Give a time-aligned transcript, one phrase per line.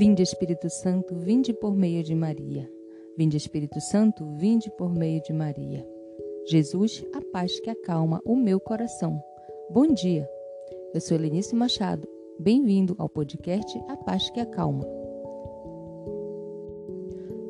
[0.00, 2.66] Vinde Espírito Santo, vinde por meio de Maria.
[3.18, 5.86] Vinde Espírito Santo, vinde por meio de Maria.
[6.48, 9.22] Jesus, a paz que acalma o meu coração.
[9.68, 10.26] Bom dia.
[10.94, 12.08] Eu sou Helenice Machado.
[12.38, 14.86] Bem-vindo ao podcast A Paz que Acalma.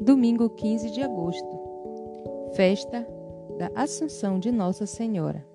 [0.01, 1.61] Domingo 15 de agosto.
[2.55, 3.07] Festa
[3.59, 5.46] da Assunção de Nossa Senhora.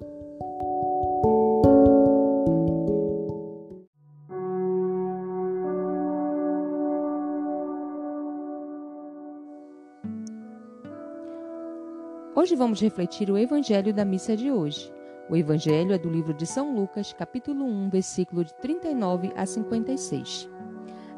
[12.37, 14.93] Hoje vamos refletir o Evangelho da missa de hoje.
[15.29, 20.49] O Evangelho é do livro de São Lucas, capítulo 1, versículo de 39 a 56.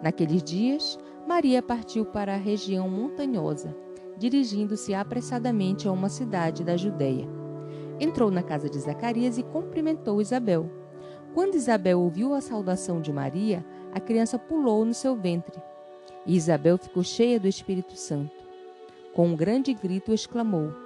[0.03, 3.75] Naqueles dias, Maria partiu para a região montanhosa,
[4.15, 7.27] dirigindo-se apressadamente a uma cidade da Judéia.
[7.99, 10.69] Entrou na casa de Zacarias e cumprimentou Isabel.
[11.33, 15.59] Quando Isabel ouviu a saudação de Maria, a criança pulou no seu ventre.
[16.27, 18.45] E Isabel ficou cheia do Espírito Santo.
[19.15, 20.85] Com um grande grito exclamou: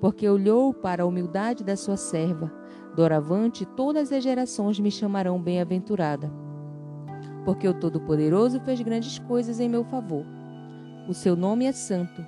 [0.00, 2.52] porque olhou para a humildade da sua serva.
[2.94, 6.30] Doravante, todas as gerações me chamarão bem-aventurada.
[7.44, 10.24] Porque o Todo-Poderoso fez grandes coisas em meu favor.
[11.08, 12.24] O seu nome é santo,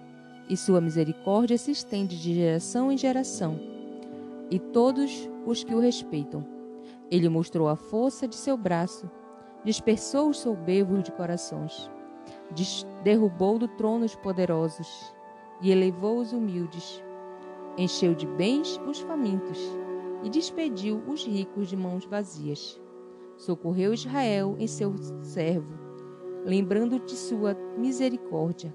[0.48, 3.61] e sua misericórdia se estende de geração em geração,
[4.51, 6.45] e todos os que o respeitam.
[7.11, 9.11] Ele mostrou a força de seu braço,
[9.65, 11.91] dispersou os soberbos de corações,
[13.05, 15.14] derrubou do trono os poderosos
[15.61, 17.03] e elevou os humildes
[17.77, 19.58] encheu de bens os famintos
[20.23, 22.81] e despediu os ricos de mãos vazias.
[23.36, 25.79] Socorreu Israel em seu servo,
[26.45, 28.75] lembrando de sua misericórdia,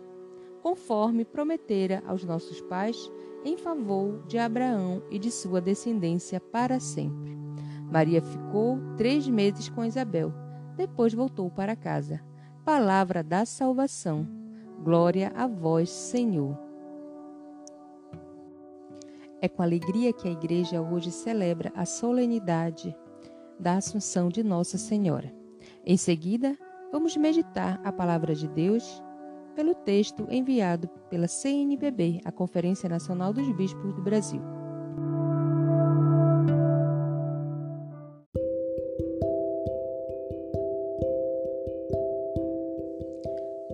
[0.61, 3.11] conforme prometera aos nossos pais,
[3.43, 7.37] em favor de Abraão e de sua descendência para sempre.
[7.91, 10.33] Maria ficou três meses com Isabel,
[10.75, 12.19] depois voltou para casa.
[12.65, 14.27] Palavra da salvação.
[14.83, 16.64] Glória a vós, Senhor.
[19.41, 22.95] É com alegria que a Igreja hoje celebra a solenidade
[23.59, 25.33] da Assunção de Nossa Senhora.
[25.85, 26.57] Em seguida,
[26.91, 29.03] vamos meditar a palavra de Deus
[29.55, 34.41] pelo texto enviado pela CNBB, a Conferência Nacional dos Bispos do Brasil.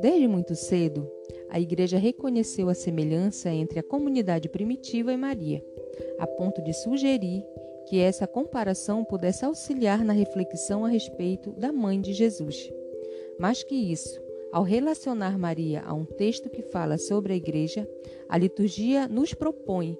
[0.01, 1.07] Desde muito cedo,
[1.51, 5.61] a Igreja reconheceu a semelhança entre a comunidade primitiva e Maria,
[6.17, 7.43] a ponto de sugerir
[7.89, 12.71] que essa comparação pudesse auxiliar na reflexão a respeito da mãe de Jesus.
[13.37, 14.17] Mais que isso,
[14.53, 17.85] ao relacionar Maria a um texto que fala sobre a Igreja,
[18.29, 19.97] a liturgia nos propõe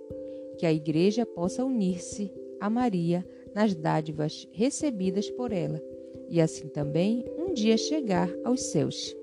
[0.57, 2.31] que a Igreja possa unir-se
[2.61, 5.81] a Maria nas dádivas recebidas por ela
[6.29, 9.13] e assim também um dia chegar aos céus.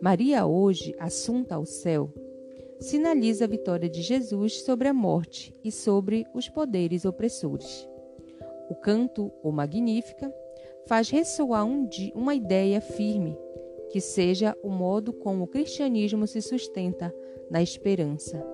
[0.00, 2.12] Maria, hoje assunta ao céu,
[2.78, 7.88] sinaliza a vitória de Jesus sobre a morte e sobre os poderes opressores.
[8.68, 10.32] O canto, ou Magnífica,
[10.86, 13.38] faz ressoar um uma ideia firme,
[13.90, 17.14] que seja o modo como o cristianismo se sustenta
[17.50, 18.44] na esperança,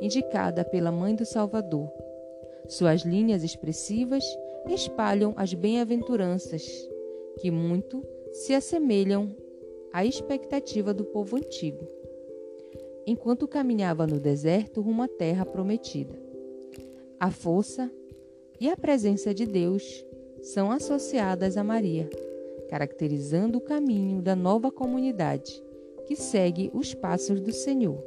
[0.00, 1.90] indicada pela Mãe do Salvador.
[2.68, 4.24] Suas linhas expressivas
[4.68, 6.62] espalham as bem-aventuranças,
[7.38, 9.34] que muito se assemelham
[9.92, 11.86] a expectativa do povo antigo,
[13.06, 16.18] enquanto caminhava no deserto rumo à terra prometida.
[17.18, 17.90] A força
[18.60, 20.04] e a presença de Deus
[20.42, 22.08] são associadas a Maria,
[22.68, 25.62] caracterizando o caminho da nova comunidade
[26.06, 28.02] que segue os passos do Senhor.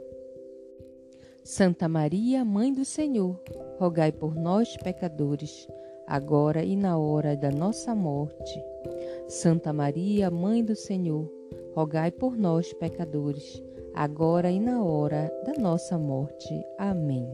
[1.43, 3.41] Santa Maria, Mãe do Senhor,
[3.77, 5.67] rogai por nós, pecadores,
[6.07, 8.61] agora e na hora da nossa morte.
[9.27, 11.29] Santa Maria, Mãe do Senhor,
[11.73, 13.61] rogai por nós, pecadores,
[13.93, 16.53] agora e na hora da nossa morte.
[16.77, 17.27] Amém.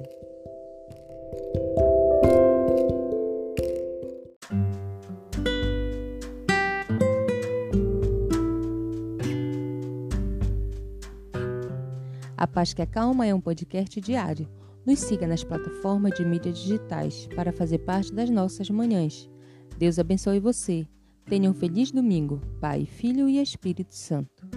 [12.40, 14.48] A Paz que Acalma é um podcast diário.
[14.86, 19.30] Nos siga nas plataformas de mídias digitais para fazer parte das nossas manhãs.
[19.78, 20.88] Deus abençoe você.
[21.30, 24.48] Tenham um feliz domingo, Pai, Filho e Espírito Santo.